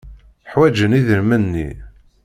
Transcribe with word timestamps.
Ḥwajen 0.51 0.97
idrimen-nni. 0.99 1.69